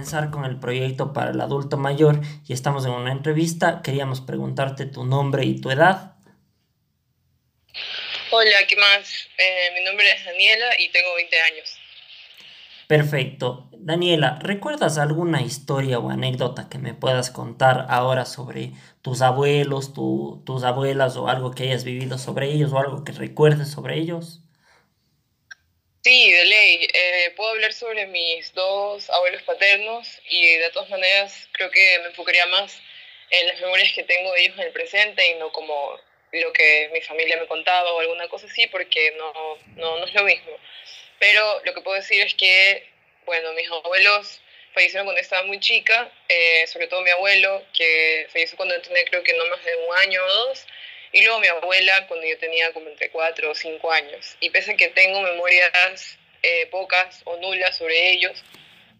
comenzar 0.00 0.30
con 0.30 0.46
el 0.46 0.58
proyecto 0.58 1.12
para 1.12 1.30
el 1.30 1.40
adulto 1.42 1.76
mayor 1.76 2.22
y 2.48 2.54
estamos 2.54 2.86
en 2.86 2.92
una 2.92 3.12
entrevista. 3.12 3.82
Queríamos 3.82 4.22
preguntarte 4.22 4.86
tu 4.86 5.04
nombre 5.04 5.44
y 5.44 5.60
tu 5.60 5.70
edad. 5.70 6.14
Hola, 8.30 8.66
¿qué 8.66 8.76
más? 8.76 9.28
Eh, 9.36 9.72
mi 9.74 9.84
nombre 9.84 10.10
es 10.10 10.24
Daniela 10.24 10.66
y 10.78 10.88
tengo 10.88 11.14
20 11.16 11.36
años. 11.42 11.78
Perfecto. 12.86 13.68
Daniela, 13.76 14.38
¿recuerdas 14.40 14.96
alguna 14.96 15.42
historia 15.42 15.98
o 15.98 16.08
anécdota 16.08 16.70
que 16.70 16.78
me 16.78 16.94
puedas 16.94 17.30
contar 17.30 17.84
ahora 17.90 18.24
sobre 18.24 18.72
tus 19.02 19.20
abuelos, 19.20 19.92
tus 19.92 20.64
abuelas 20.64 21.18
o 21.18 21.28
algo 21.28 21.50
que 21.50 21.64
hayas 21.64 21.84
vivido 21.84 22.16
sobre 22.16 22.50
ellos 22.50 22.72
o 22.72 22.78
algo 22.78 23.04
que 23.04 23.12
recuerdes 23.12 23.68
sobre 23.68 23.98
ellos? 23.98 24.40
Sí, 26.02 26.32
de 26.32 26.44
ley. 26.46 26.88
Eh, 26.94 27.32
puedo 27.36 27.50
hablar 27.50 27.74
sobre 27.74 28.06
mis 28.06 28.54
dos 28.54 29.10
abuelos 29.10 29.42
paternos 29.42 30.08
y 30.30 30.56
de 30.56 30.70
todas 30.70 30.88
maneras 30.88 31.48
creo 31.52 31.70
que 31.70 31.98
me 32.00 32.06
enfocaría 32.06 32.46
más 32.46 32.80
en 33.28 33.46
las 33.48 33.60
memorias 33.60 33.92
que 33.92 34.04
tengo 34.04 34.32
de 34.32 34.40
ellos 34.40 34.56
en 34.56 34.64
el 34.64 34.72
presente 34.72 35.26
y 35.28 35.34
no 35.34 35.52
como 35.52 36.00
lo 36.32 36.52
que 36.54 36.88
mi 36.94 37.02
familia 37.02 37.36
me 37.36 37.46
contaba 37.46 37.92
o 37.92 38.00
alguna 38.00 38.28
cosa 38.28 38.46
así, 38.46 38.66
porque 38.68 39.12
no, 39.18 39.58
no, 39.76 39.98
no 39.98 40.06
es 40.06 40.14
lo 40.14 40.22
mismo. 40.24 40.56
Pero 41.18 41.60
lo 41.64 41.74
que 41.74 41.82
puedo 41.82 41.96
decir 41.96 42.22
es 42.22 42.34
que, 42.34 42.88
bueno, 43.26 43.52
mis 43.52 43.68
abuelos 43.70 44.40
fallecieron 44.72 45.04
cuando 45.04 45.20
estaba 45.20 45.42
muy 45.42 45.60
chica, 45.60 46.10
eh, 46.28 46.66
sobre 46.68 46.86
todo 46.86 47.02
mi 47.02 47.10
abuelo, 47.10 47.62
que 47.74 48.26
falleció 48.32 48.56
cuando 48.56 48.80
tenía 48.80 49.04
creo 49.04 49.22
que 49.22 49.34
no 49.34 49.46
más 49.48 49.62
de 49.64 49.76
un 49.76 49.96
año 49.98 50.24
o 50.24 50.32
dos, 50.46 50.66
y 51.12 51.22
luego 51.22 51.40
mi 51.40 51.48
abuela 51.48 52.06
cuando 52.06 52.26
yo 52.26 52.38
tenía 52.38 52.72
como 52.72 52.88
entre 52.88 53.10
cuatro 53.10 53.50
o 53.50 53.54
cinco 53.54 53.90
años. 53.90 54.36
Y 54.40 54.50
pese 54.50 54.72
a 54.72 54.76
que 54.76 54.88
tengo 54.88 55.20
memorias 55.22 56.18
eh, 56.42 56.66
pocas 56.66 57.22
o 57.24 57.36
nulas 57.38 57.76
sobre 57.76 58.12
ellos, 58.12 58.42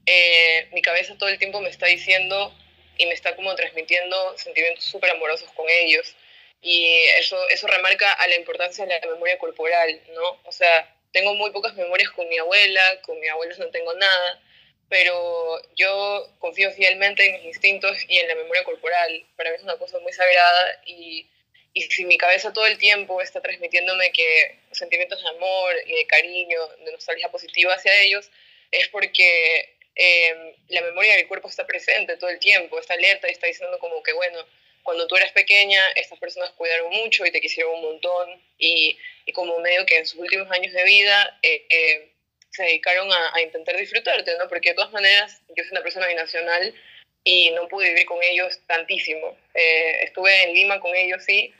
eh, 0.06 0.68
mi 0.72 0.82
cabeza 0.82 1.16
todo 1.18 1.28
el 1.28 1.38
tiempo 1.38 1.60
me 1.60 1.70
está 1.70 1.86
diciendo 1.86 2.54
y 2.98 3.06
me 3.06 3.14
está 3.14 3.36
como 3.36 3.54
transmitiendo 3.54 4.36
sentimientos 4.36 4.84
súper 4.84 5.10
amorosos 5.10 5.50
con 5.52 5.66
ellos. 5.68 6.14
Y 6.62 6.96
eso, 7.18 7.36
eso 7.48 7.66
remarca 7.66 8.12
a 8.12 8.28
la 8.28 8.36
importancia 8.36 8.84
de 8.84 9.00
la 9.00 9.06
memoria 9.06 9.38
corporal, 9.38 10.02
¿no? 10.12 10.40
O 10.44 10.52
sea, 10.52 10.94
tengo 11.12 11.34
muy 11.34 11.50
pocas 11.52 11.74
memorias 11.74 12.10
con 12.10 12.28
mi 12.28 12.36
abuela, 12.38 13.00
con 13.02 13.18
mi 13.18 13.28
abuelo 13.28 13.54
no 13.58 13.70
tengo 13.70 13.94
nada, 13.94 14.40
pero 14.88 15.62
yo 15.76 16.28
confío 16.38 16.70
fielmente 16.72 17.24
en 17.24 17.36
mis 17.36 17.44
instintos 17.46 17.96
y 18.08 18.18
en 18.18 18.28
la 18.28 18.34
memoria 18.34 18.64
corporal. 18.64 19.24
Para 19.36 19.50
mí 19.50 19.56
es 19.56 19.62
una 19.62 19.78
cosa 19.78 19.98
muy 20.00 20.12
sagrada 20.12 20.82
y 20.84 21.26
y 21.72 21.82
si 21.82 22.04
mi 22.04 22.18
cabeza 22.18 22.52
todo 22.52 22.66
el 22.66 22.78
tiempo 22.78 23.20
está 23.20 23.40
transmitiéndome 23.40 24.10
que 24.12 24.56
sentimientos 24.72 25.22
de 25.22 25.28
amor 25.28 25.74
y 25.86 25.94
de 25.94 26.06
cariño, 26.06 26.58
de 26.84 26.92
nostalgia 26.92 27.30
positiva 27.30 27.74
hacia 27.74 28.02
ellos, 28.02 28.30
es 28.70 28.88
porque 28.88 29.76
em, 29.94 30.52
la 30.68 30.82
memoria 30.82 31.14
del 31.14 31.28
cuerpo 31.28 31.48
está 31.48 31.66
presente 31.66 32.16
todo 32.16 32.30
el 32.30 32.38
tiempo, 32.38 32.78
está 32.78 32.94
alerta 32.94 33.28
y 33.28 33.32
está 33.32 33.46
diciendo 33.46 33.78
como 33.78 34.02
que, 34.02 34.12
bueno, 34.12 34.44
cuando 34.82 35.06
tú 35.06 35.16
eras 35.16 35.32
pequeña, 35.32 35.80
estas 35.94 36.18
personas 36.18 36.50
cuidaron 36.52 36.90
mucho 36.90 37.24
y 37.24 37.30
te 37.30 37.40
quisieron 37.40 37.74
un 37.74 37.82
montón 37.82 38.42
y, 38.58 38.98
y 39.26 39.32
como 39.32 39.58
medio 39.60 39.86
que 39.86 39.98
en 39.98 40.06
sus 40.06 40.18
últimos 40.18 40.50
años 40.50 40.72
de 40.72 40.84
vida 40.84 41.38
eh, 41.42 41.66
eh, 41.68 42.08
se 42.50 42.64
dedicaron 42.64 43.12
a, 43.12 43.34
a, 43.34 43.42
intentar 43.42 43.76
disfrutarte, 43.76 44.36
¿no? 44.38 44.48
Porque 44.48 44.70
de 44.70 44.74
todas 44.74 44.90
maneras, 44.90 45.40
yo 45.50 45.62
soy 45.62 45.72
una 45.72 45.82
persona 45.82 46.08
binacional 46.08 46.74
y 47.22 47.50
no 47.50 47.68
pude 47.68 47.90
vivir 47.90 48.06
con 48.06 48.22
ellos 48.22 48.58
tantísimo. 48.66 49.36
Eh, 49.54 50.04
estuve 50.04 50.44
en 50.44 50.54
Lima 50.54 50.80
con 50.80 50.94
ellos, 50.94 51.22
sí, 51.24 51.52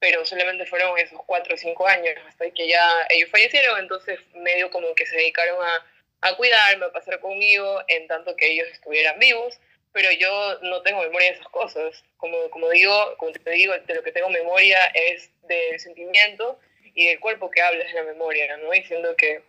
pero 0.00 0.24
solamente 0.24 0.66
fueron 0.66 0.96
esos 0.98 1.20
cuatro 1.26 1.54
o 1.54 1.58
cinco 1.58 1.86
años 1.86 2.14
hasta 2.26 2.50
que 2.50 2.68
ya 2.68 3.06
ellos 3.10 3.30
fallecieron, 3.30 3.80
entonces 3.80 4.20
medio 4.34 4.70
como 4.70 4.94
que 4.94 5.06
se 5.06 5.16
dedicaron 5.16 5.58
a, 5.60 6.28
a 6.28 6.36
cuidarme, 6.36 6.86
a 6.86 6.92
pasar 6.92 7.20
conmigo, 7.20 7.82
en 7.88 8.06
tanto 8.06 8.36
que 8.36 8.52
ellos 8.52 8.68
estuvieran 8.72 9.18
vivos, 9.18 9.58
pero 9.92 10.10
yo 10.12 10.58
no 10.62 10.82
tengo 10.82 11.02
memoria 11.02 11.30
de 11.30 11.34
esas 11.34 11.48
cosas. 11.48 12.04
Como, 12.16 12.50
como 12.50 12.68
digo, 12.70 13.16
como 13.18 13.32
te 13.32 13.50
digo, 13.50 13.74
de 13.78 13.94
lo 13.94 14.02
que 14.02 14.12
tengo 14.12 14.28
memoria 14.28 14.78
es 14.94 15.30
del 15.48 15.80
sentimiento 15.80 16.58
y 16.94 17.06
del 17.06 17.20
cuerpo 17.20 17.50
que 17.50 17.62
hablas 17.62 17.88
en 17.88 17.96
la 17.96 18.02
memoria, 18.02 18.56
¿no? 18.58 18.70
Diciendo 18.70 19.16
que, 19.16 19.42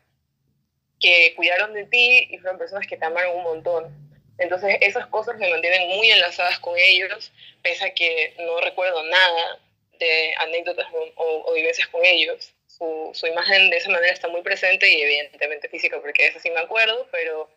que 0.99 1.33
cuidaron 1.35 1.73
de 1.73 1.85
ti 1.85 2.27
y 2.31 2.37
fueron 2.39 2.57
personas 2.57 2.87
que 2.87 2.97
te 2.97 3.05
amaron 3.05 3.37
un 3.37 3.43
montón. 3.43 4.09
Entonces 4.37 4.77
esas 4.81 5.05
cosas 5.07 5.37
me 5.37 5.49
mantienen 5.49 5.89
muy 5.89 6.09
enlazadas 6.09 6.59
con 6.59 6.77
ellos, 6.77 7.31
pese 7.61 7.85
a 7.85 7.93
que 7.93 8.33
no 8.39 8.61
recuerdo 8.61 9.03
nada, 9.03 9.59
de 9.99 10.33
anécdotas 10.39 10.87
o, 11.15 11.53
vivencias 11.53 11.87
con 11.87 12.01
ellos. 12.05 12.53
Su, 12.67 13.11
su, 13.13 13.27
imagen 13.27 13.69
de 13.69 13.77
esa 13.77 13.89
manera 13.89 14.13
está 14.13 14.27
muy 14.27 14.41
presente 14.41 14.89
y 14.89 15.01
evidentemente 15.01 15.67
física, 15.67 15.99
porque 16.01 16.27
eso 16.27 16.39
sí 16.39 16.49
me 16.49 16.61
acuerdo, 16.61 17.07
pero, 17.11 17.49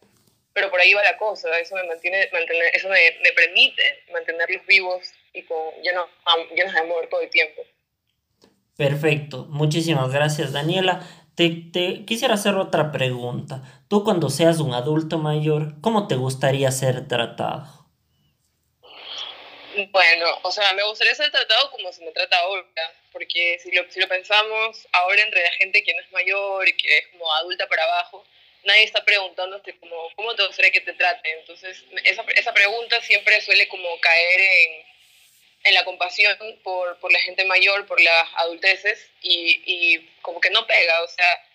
pero 0.53 0.71
por 0.71 0.81
ahí 0.81 0.93
va 0.95 1.03
la 1.05 1.17
cosa. 1.17 1.57
Eso 1.59 1.77
me, 1.77 1.85
mantiene, 1.85 2.29
mantener, 2.33 2.75
eso 2.75 2.89
me, 2.89 2.99
me 3.23 3.33
permite 3.33 4.03
mantenerlos 4.13 4.67
vivos 4.67 5.13
y 5.33 5.43
con, 5.43 5.59
llenos, 5.83 6.07
llenos 6.55 6.73
de 6.73 6.81
amor 6.81 7.09
todo 7.09 7.21
el 7.21 7.31
tiempo. 7.31 7.63
Perfecto, 8.77 9.47
muchísimas 9.49 10.13
gracias 10.13 10.53
Daniela. 10.53 11.07
Te, 11.35 11.49
te, 11.73 12.05
quisiera 12.05 12.35
hacer 12.35 12.57
otra 12.57 12.93
pregunta. 12.93 13.63
Tú 13.89 14.05
cuando 14.05 14.29
seas 14.29 14.61
un 14.61 14.75
adulto 14.75 15.19
mayor, 15.19 15.81
¿cómo 15.81 16.09
te 16.09 16.17
gustaría 16.17 16.71
ser 16.71 17.07
tratado? 17.07 17.82
Bueno, 19.91 20.39
o 20.43 20.53
sea, 20.53 20.73
me 20.75 20.83
gustaría 20.83 21.15
ser 21.15 21.31
tratado 21.31 21.71
como 21.71 21.93
se 21.93 22.05
me 22.05 22.13
trata 22.13 22.39
ahora, 22.39 22.65
porque 23.11 23.59
si 23.63 23.73
lo, 23.73 23.91
si 23.91 24.01
lo 24.01 24.09
pensamos 24.09 24.87
ahora 24.93 25.23
entre 25.23 25.43
la 25.43 25.53
gente 25.53 25.83
que 25.83 25.95
no 25.95 26.01
es 26.01 26.13
mayor 26.13 26.69
y 26.69 26.77
que 26.77 26.99
es 26.99 27.07
como 27.09 27.33
adulta 27.35 27.67
para 27.69 27.85
abajo, 27.85 28.27
nadie 28.65 28.85
está 28.85 29.05
preguntándote 29.05 29.77
como, 29.79 30.11
¿cómo 30.15 30.35
te 30.35 30.47
gustaría 30.47 30.73
que 30.73 30.83
te 30.83 30.93
traten? 30.93 31.39
Entonces, 31.39 31.85
esa, 32.05 32.23
esa 32.35 32.53
pregunta 32.53 33.01
siempre 33.01 33.41
suele 33.41 33.67
como 33.69 33.99
caer 34.01 34.41
en, 34.41 34.85
en 35.65 35.75
la 35.75 35.85
compasión 35.85 36.37
por, 36.63 36.99
por, 36.99 37.11
la 37.11 37.21
gente 37.21 37.45
mayor, 37.47 37.87
por 37.87 38.01
las 38.01 38.29
adulteces, 38.37 39.11
y, 39.23 39.63
y 39.65 39.99
como 40.21 40.41
que 40.41 40.51
no 40.51 40.67
pega, 40.67 41.03
o 41.03 41.09
sea, 41.09 41.47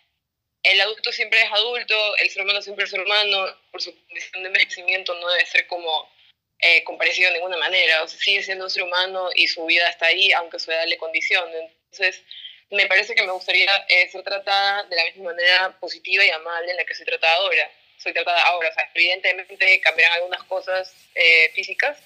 el 0.63 0.81
adulto 0.81 1.11
siempre 1.11 1.41
es 1.41 1.51
adulto, 1.51 2.15
el 2.17 2.29
ser 2.31 2.41
humano 2.41 2.61
siempre 2.63 2.85
es 2.85 2.91
ser 2.91 3.01
humano, 3.01 3.55
por 3.71 3.81
su 3.81 3.93
condición 4.07 4.41
de 4.41 4.47
envejecimiento 4.47 5.13
no 5.13 5.29
debe 5.29 5.45
ser 5.45 5.67
como 5.67 6.16
eh, 6.59 6.83
comparecido 6.83 7.29
de 7.29 7.35
ninguna 7.35 7.57
manera, 7.57 8.03
o 8.03 8.07
sea, 8.07 8.19
sigue 8.19 8.43
siendo 8.43 8.65
un 8.65 8.69
ser 8.69 8.83
humano 8.83 9.29
y 9.35 9.47
su 9.47 9.65
vida 9.65 9.87
está 9.89 10.07
ahí, 10.07 10.31
aunque 10.33 10.59
su 10.59 10.71
edad 10.71 10.85
le 10.87 10.97
condicione. 10.97 11.71
Entonces, 11.91 12.23
me 12.69 12.85
parece 12.87 13.15
que 13.15 13.23
me 13.23 13.31
gustaría 13.31 13.69
eh, 13.87 14.09
ser 14.09 14.23
tratada 14.23 14.83
de 14.83 14.95
la 14.95 15.03
misma 15.05 15.31
manera 15.31 15.77
positiva 15.79 16.25
y 16.25 16.29
amable 16.29 16.71
en 16.71 16.77
la 16.77 16.85
que 16.85 16.95
soy 16.95 17.05
tratada 17.05 17.35
ahora. 17.35 17.71
Soy 17.97 18.13
tratada 18.13 18.41
ahora, 18.43 18.69
o 18.69 18.73
sea, 18.73 18.89
evidentemente 18.93 19.81
cambiarán 19.81 20.17
algunas 20.17 20.43
cosas 20.43 20.93
eh, 21.15 21.51
físicas, 21.53 21.97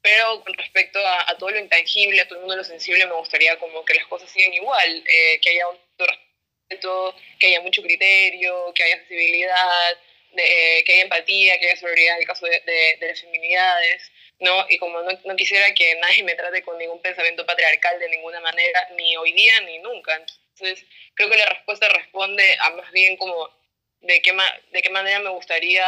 pero 0.00 0.42
con 0.44 0.54
respecto 0.54 0.98
a, 0.98 1.30
a, 1.30 1.38
todo 1.38 1.50
lo 1.50 1.58
intangible, 1.58 2.20
a 2.20 2.28
todo 2.28 2.36
el 2.36 2.40
mundo 2.42 2.56
lo 2.56 2.64
sensible, 2.64 3.06
me 3.06 3.14
gustaría 3.14 3.58
como 3.58 3.84
que 3.84 3.94
las 3.94 4.06
cosas 4.06 4.30
sigan 4.30 4.52
igual, 4.52 5.04
eh, 5.06 5.40
que 5.40 5.50
haya 5.50 5.68
un 5.68 5.78
respeto, 5.98 7.14
que 7.38 7.46
haya 7.48 7.60
mucho 7.60 7.82
criterio, 7.82 8.72
que 8.74 8.82
haya 8.82 8.98
sensibilidad, 8.98 9.98
de, 10.32 10.82
que 10.84 10.92
haya 10.92 11.02
empatía, 11.02 11.58
que 11.58 11.66
haya 11.66 11.76
solidaridad 11.76 12.16
en 12.16 12.22
el 12.22 12.26
caso 12.26 12.46
de, 12.46 12.60
de, 12.60 12.96
de, 12.98 13.08
las 13.08 13.20
feminidades, 13.20 14.10
¿no? 14.40 14.66
Y 14.68 14.78
como 14.78 15.00
no, 15.00 15.10
no, 15.24 15.36
quisiera 15.36 15.72
que 15.74 15.94
nadie 15.96 16.22
me 16.22 16.34
trate 16.34 16.62
con 16.62 16.78
ningún 16.78 17.00
pensamiento 17.00 17.46
patriarcal 17.46 17.98
de 17.98 18.08
ninguna 18.08 18.40
manera, 18.40 18.88
ni 18.96 19.16
hoy 19.16 19.32
día 19.32 19.60
ni 19.60 19.78
nunca. 19.78 20.14
Entonces, 20.16 20.84
creo 21.14 21.30
que 21.30 21.36
la 21.36 21.46
respuesta 21.46 21.88
responde 21.88 22.56
a 22.60 22.70
más 22.70 22.90
bien 22.92 23.16
como 23.16 23.50
de 24.00 24.20
qué, 24.20 24.32
ma 24.32 24.44
de 24.72 24.82
qué 24.82 24.90
manera 24.90 25.20
me 25.20 25.30
gustaría 25.30 25.84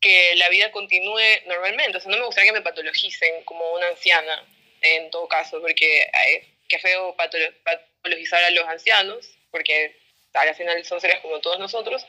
que 0.00 0.34
la 0.36 0.48
vida 0.50 0.70
continúe 0.70 1.46
normalmente. 1.46 1.98
O 1.98 2.00
sea, 2.00 2.10
no 2.10 2.18
me 2.18 2.26
gustaría 2.26 2.50
que 2.52 2.58
me 2.58 2.64
patologicen 2.64 3.44
como 3.44 3.72
una 3.72 3.88
anciana, 3.88 4.44
en 4.82 5.10
todo 5.10 5.26
caso, 5.28 5.60
porque 5.60 6.02
eh, 6.02 6.46
qué 6.68 6.78
feo 6.78 7.16
patologizar 7.16 8.42
a 8.44 8.50
los 8.50 8.66
ancianos, 8.68 9.30
porque 9.50 9.96
al 10.34 10.54
final 10.54 10.84
son 10.84 11.00
seres 11.00 11.20
como 11.20 11.40
todos 11.40 11.58
nosotros, 11.58 12.06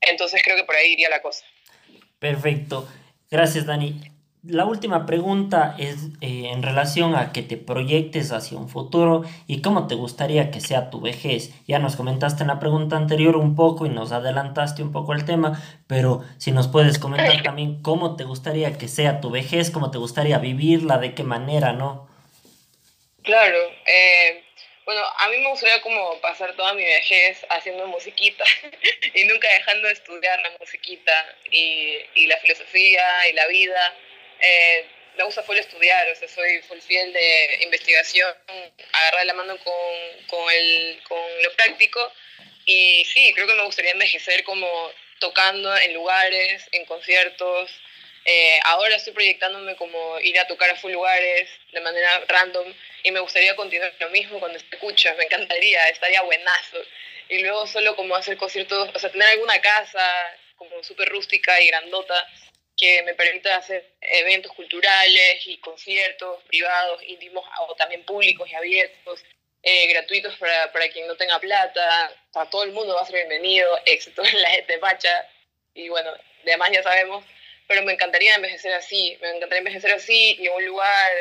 entonces 0.00 0.42
creo 0.44 0.56
que 0.56 0.64
por 0.64 0.76
ahí 0.76 0.92
iría 0.92 1.10
la 1.10 1.22
cosa. 1.22 1.44
Perfecto. 2.18 2.88
Gracias, 3.30 3.66
Dani. 3.66 4.00
La 4.44 4.64
última 4.64 5.04
pregunta 5.04 5.74
es 5.78 5.96
eh, 6.20 6.50
en 6.52 6.62
relación 6.62 7.16
a 7.16 7.32
que 7.32 7.42
te 7.42 7.56
proyectes 7.56 8.30
hacia 8.30 8.56
un 8.56 8.68
futuro 8.68 9.24
y 9.48 9.62
cómo 9.62 9.88
te 9.88 9.96
gustaría 9.96 10.52
que 10.52 10.60
sea 10.60 10.90
tu 10.90 11.00
vejez. 11.00 11.52
Ya 11.66 11.80
nos 11.80 11.96
comentaste 11.96 12.44
en 12.44 12.48
la 12.48 12.60
pregunta 12.60 12.96
anterior 12.96 13.36
un 13.36 13.56
poco 13.56 13.84
y 13.84 13.88
nos 13.88 14.12
adelantaste 14.12 14.82
un 14.82 14.92
poco 14.92 15.12
el 15.12 15.24
tema, 15.24 15.60
pero 15.88 16.22
si 16.38 16.52
nos 16.52 16.68
puedes 16.68 17.00
comentar 17.00 17.42
también 17.42 17.82
cómo 17.82 18.14
te 18.14 18.24
gustaría 18.24 18.78
que 18.78 18.86
sea 18.86 19.20
tu 19.20 19.30
vejez, 19.30 19.72
cómo 19.72 19.90
te 19.90 19.98
gustaría 19.98 20.38
vivirla, 20.38 20.98
de 20.98 21.14
qué 21.14 21.24
manera, 21.24 21.72
¿no? 21.72 22.08
Claro, 23.22 23.58
eh, 23.86 24.44
bueno, 24.88 25.04
a 25.18 25.28
mí 25.28 25.36
me 25.36 25.50
gustaría 25.50 25.82
como 25.82 26.18
pasar 26.22 26.56
toda 26.56 26.72
mi 26.72 26.82
vejez 26.82 27.44
haciendo 27.50 27.86
musiquita 27.88 28.42
y 29.14 29.24
nunca 29.24 29.46
dejando 29.52 29.86
de 29.86 29.92
estudiar 29.92 30.40
la 30.40 30.50
musiquita 30.58 31.36
y, 31.50 31.98
y 32.14 32.26
la 32.26 32.38
filosofía 32.38 33.28
y 33.28 33.34
la 33.34 33.46
vida. 33.48 33.94
Eh, 34.40 34.86
me 35.18 35.24
gusta 35.24 35.42
full 35.42 35.58
estudiar, 35.58 36.08
o 36.08 36.14
sea, 36.14 36.26
soy 36.26 36.62
full 36.62 36.78
fiel 36.80 37.12
de 37.12 37.58
investigación, 37.64 38.34
agarrar 38.94 39.26
la 39.26 39.34
mano 39.34 39.58
con, 39.58 40.26
con, 40.26 40.50
el, 40.54 41.02
con 41.06 41.42
lo 41.42 41.52
práctico. 41.52 42.00
Y 42.64 43.04
sí, 43.04 43.34
creo 43.34 43.46
que 43.46 43.56
me 43.56 43.64
gustaría 43.64 43.90
envejecer 43.90 44.42
como 44.44 44.90
tocando 45.18 45.76
en 45.76 45.92
lugares, 45.92 46.66
en 46.72 46.86
conciertos, 46.86 47.70
Eh, 48.30 48.60
ahora 48.64 48.94
estoy 48.94 49.14
proyectándome 49.14 49.74
como 49.76 50.20
ir 50.20 50.38
a 50.38 50.46
tocar 50.46 50.68
a 50.68 50.76
full 50.76 50.92
lugares 50.92 51.48
de 51.72 51.80
manera 51.80 52.22
random 52.28 52.74
y 53.02 53.10
me 53.10 53.20
gustaría 53.20 53.56
continuar 53.56 53.90
lo 53.98 54.10
mismo 54.10 54.38
cuando 54.38 54.58
escuchas, 54.58 55.16
me 55.16 55.24
encantaría, 55.24 55.88
estaría 55.88 56.20
buenazo. 56.20 56.76
Y 57.30 57.38
luego 57.38 57.66
solo 57.66 57.96
como 57.96 58.14
hacer 58.14 58.36
conciertos, 58.36 58.90
o 58.94 58.98
sea, 58.98 59.10
tener 59.10 59.28
alguna 59.28 59.58
casa 59.62 60.06
como 60.56 60.84
súper 60.84 61.08
rústica 61.08 61.58
y 61.58 61.68
grandota 61.68 62.28
que 62.76 63.02
me 63.04 63.14
permita 63.14 63.56
hacer 63.56 63.94
eventos 64.02 64.52
culturales 64.52 65.46
y 65.46 65.56
conciertos 65.56 66.42
privados, 66.48 67.02
íntimos 67.04 67.46
o 67.60 67.74
también 67.76 68.04
públicos 68.04 68.46
y 68.50 68.54
abiertos, 68.54 69.24
eh, 69.62 69.86
gratuitos 69.86 70.36
para, 70.36 70.70
para, 70.70 70.90
quien 70.90 71.06
no 71.06 71.16
tenga 71.16 71.40
plata, 71.40 72.12
para 72.30 72.50
todo 72.50 72.64
el 72.64 72.72
mundo 72.72 72.94
va 72.94 73.00
a 73.00 73.06
ser 73.06 73.14
bienvenido, 73.26 73.70
excepto 73.86 74.22
la 74.22 74.50
gente 74.50 74.76
pacha, 74.76 75.26
y 75.72 75.88
bueno, 75.88 76.12
además 76.44 76.70
ya 76.72 76.82
sabemos, 76.82 77.24
pero 77.68 77.82
me 77.82 77.92
encantaría 77.92 78.34
envejecer 78.34 78.72
así, 78.72 79.16
me 79.20 79.28
encantaría 79.28 79.58
envejecer 79.58 79.92
así 79.92 80.36
y 80.40 80.46
en 80.46 80.52
un 80.54 80.64
lugar, 80.64 81.12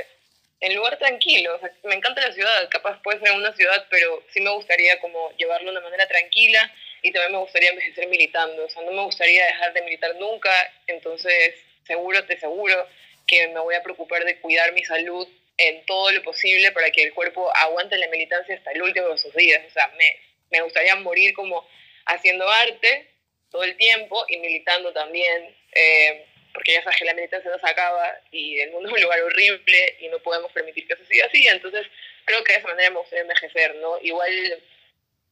en 0.61 0.75
lugar 0.75 0.97
tranquilo, 0.97 1.59
me 1.83 1.95
encanta 1.95 2.21
la 2.21 2.33
ciudad, 2.33 2.69
capaz 2.69 2.99
puede 3.03 3.19
ser 3.19 3.33
una 3.33 3.53
ciudad, 3.53 3.85
pero 3.89 4.23
sí 4.33 4.39
me 4.39 4.49
gustaría 4.51 4.99
como 4.99 5.31
llevarlo 5.37 5.71
de 5.71 5.77
una 5.77 5.85
manera 5.85 6.07
tranquila 6.07 6.73
y 7.01 7.11
también 7.11 7.33
me 7.33 7.39
gustaría 7.39 7.69
envejecer 7.69 8.07
militando, 8.07 8.65
o 8.65 8.69
sea, 8.69 8.81
no 8.83 8.91
me 8.91 9.03
gustaría 9.03 9.45
dejar 9.45 9.73
de 9.73 9.81
militar 9.81 10.15
nunca, 10.15 10.51
entonces 10.87 11.55
seguro, 11.85 12.25
te 12.25 12.39
seguro 12.39 12.87
que 13.27 13.49
me 13.49 13.59
voy 13.59 13.75
a 13.75 13.83
preocupar 13.83 14.23
de 14.23 14.39
cuidar 14.39 14.71
mi 14.71 14.83
salud 14.85 15.27
en 15.57 15.85
todo 15.85 16.11
lo 16.11 16.23
posible 16.23 16.71
para 16.71 16.89
que 16.91 17.03
el 17.03 17.13
cuerpo 17.13 17.53
aguante 17.55 17.97
la 17.97 18.07
militancia 18.07 18.55
hasta 18.55 18.71
el 18.71 18.81
último 18.81 19.09
de 19.09 19.17
sus 19.17 19.33
días, 19.35 19.63
o 19.67 19.71
sea, 19.71 19.91
me, 19.97 20.17
me 20.49 20.61
gustaría 20.61 20.95
morir 20.95 21.33
como 21.33 21.67
haciendo 22.05 22.49
arte 22.49 23.09
todo 23.51 23.63
el 23.63 23.75
tiempo 23.75 24.25
y 24.29 24.37
militando 24.37 24.93
también, 24.93 25.55
eh, 25.73 26.25
porque 26.57 26.73
ya 26.73 26.81
sabes 26.81 26.97
que 26.97 27.05
la 27.05 27.13
militancia 27.13 27.51
no 27.51 27.59
se 27.59 27.69
acaba 27.69 28.19
y 28.31 28.59
el 28.61 28.71
mundo 28.71 28.89
es 28.89 28.95
un 28.95 29.01
lugar 29.03 29.21
horrible 29.21 29.95
y 29.99 30.07
no 30.07 30.17
podemos 30.23 30.51
permitir 30.53 30.87
que 30.87 30.93
eso 30.93 31.05
siga 31.05 31.27
así, 31.27 31.47
entonces 31.47 31.85
creo 32.25 32.43
que 32.43 32.53
de 32.53 32.57
esa 32.57 32.67
manera 32.67 32.89
me 32.89 32.97
gustaría 32.97 33.21
envejecer, 33.21 33.75
¿no? 33.75 33.99
Igual 34.01 34.63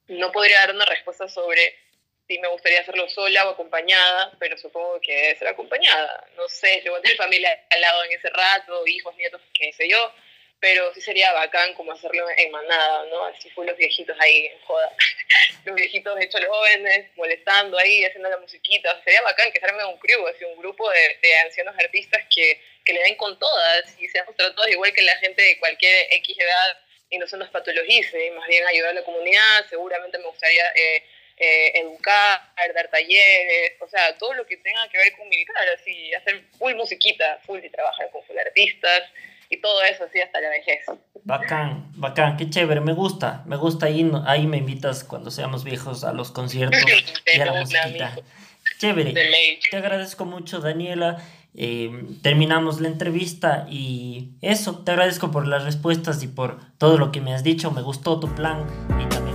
no 0.08 0.32
podría 0.32 0.60
dar 0.60 0.76
una 0.76 0.86
respuesta 0.86 1.28
sobre 1.28 1.80
si 2.28 2.38
me 2.38 2.48
gustaría 2.50 2.82
hacerlo 2.82 3.10
sola 3.10 3.48
o 3.48 3.54
acompañada, 3.54 4.34
pero 4.38 4.56
supongo 4.56 5.02
que 5.02 5.16
debe 5.16 5.36
ser 5.36 5.48
acompañada. 5.48 6.28
No 6.38 6.48
sé, 6.48 6.82
si 6.84 6.90
voy 6.90 7.00
a 7.00 7.02
tener 7.02 7.18
familia 7.18 7.60
al 7.72 7.82
lado 7.82 8.04
en 8.04 8.12
ese 8.12 8.30
rato, 8.30 8.86
hijos, 8.86 9.16
nietos, 9.16 9.42
qué 9.56 9.74
sé 9.74 9.90
yo, 9.90 10.14
pero 10.60 10.94
sí 10.94 11.02
sería 11.02 11.34
bacán 11.34 11.74
como 11.74 11.92
hacerlo 11.92 12.24
en 12.38 12.52
manada, 12.52 13.06
¿no? 13.06 13.26
Así 13.26 13.50
fue 13.50 13.66
los 13.66 13.78
viejitos 13.78 14.16
ahí 14.20 14.46
en 14.46 14.60
joda. 14.62 14.92
Viejitos 15.96 16.20
hechos 16.20 16.42
los 16.42 16.50
jóvenes, 16.50 17.08
molestando 17.16 17.78
ahí, 17.78 18.04
haciendo 18.04 18.30
la 18.30 18.38
musiquita. 18.38 19.02
Sería 19.04 19.22
bacán 19.22 19.52
que 19.52 19.60
se 19.60 19.66
arme 19.66 19.86
un 19.86 19.98
crew, 19.98 20.28
así 20.28 20.44
un 20.44 20.58
grupo 20.58 20.90
de, 20.90 21.36
ancianos 21.46 21.76
artistas 21.78 22.22
que, 22.34 22.60
que 22.84 22.94
le 22.94 23.02
den 23.04 23.16
con 23.16 23.38
todas 23.40 23.96
y 24.00 24.08
seamos 24.10 24.36
tratados 24.36 24.70
igual 24.70 24.92
que 24.94 25.02
la 25.04 25.16
gente 25.18 25.42
de 25.42 25.58
cualquier 25.60 26.08
X 26.12 26.38
edad 26.38 26.78
y 27.10 27.18
no 27.18 27.28
se 27.28 27.38
nos 27.38 27.50
patologice, 27.50 28.32
más 28.32 28.48
bien 28.48 28.66
ayudar 28.68 28.90
a 28.90 28.94
la 28.94 29.04
comunidad. 29.04 29.66
Seguramente 29.70 30.18
me 30.18 30.26
gustaría 30.26 30.66
eh, 30.76 31.04
eh, 31.38 31.72
educar, 31.76 32.42
dar 32.74 32.90
talleres, 32.90 33.74
o 33.80 33.88
sea, 33.88 34.18
todo 34.18 34.34
lo 34.34 34.46
que 34.46 34.58
tenga 34.58 34.90
que 34.90 34.98
ver 34.98 35.14
con 35.16 35.30
militar, 35.30 35.70
así, 35.80 36.14
hacer 36.14 36.42
full 36.58 36.76
musiquita, 36.76 37.40
full 37.46 37.64
y 37.64 37.70
trabajar 37.70 38.10
con 38.12 38.24
full 38.26 38.38
artistas 38.38 39.04
y 39.50 39.62
todo 39.62 39.82
eso 39.84 40.04
así 40.06 40.20
hasta 40.22 40.42
la 40.42 40.50
vejez. 40.50 40.86
Bacán, 41.24 41.92
bacán, 41.96 42.38
qué 42.38 42.50
chévere, 42.50 42.82
me 42.82 42.94
gusta, 42.94 43.44
me 43.46 43.56
gusta 43.56 43.88
ahí, 43.88 44.10
ahí 44.26 44.48
me 44.48 44.58
invitas 44.58 45.04
cuando 45.04 45.32
seamos 45.32 45.64
viejos 45.64 46.04
a 46.04 46.14
los 46.14 46.32
conciertos 46.32 46.80
y 47.34 47.40
a 47.40 47.46
la 47.46 47.62
musiquita. 47.62 48.16
Chévere, 48.80 49.14
te 49.70 49.78
agradezco 49.78 50.26
mucho 50.26 50.60
Daniela. 50.60 51.18
Eh, 51.58 51.90
terminamos 52.22 52.82
la 52.82 52.90
entrevista 52.90 53.66
y 53.70 54.32
eso, 54.42 54.80
te 54.80 54.92
agradezco 54.92 55.32
por 55.32 55.48
las 55.48 55.64
respuestas 55.64 56.22
y 56.22 56.28
por 56.28 56.60
todo 56.78 56.98
lo 56.98 57.14
que 57.14 57.22
me 57.22 57.34
has 57.34 57.44
dicho, 57.44 57.72
me 57.72 57.82
gustó 57.82 58.20
tu 58.20 58.36
plan 58.36 58.66
y 59.00 59.35